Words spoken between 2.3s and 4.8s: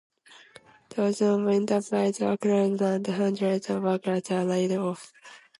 closed and hundreds of workers were laid